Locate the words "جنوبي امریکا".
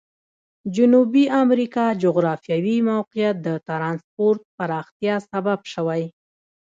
0.75-1.85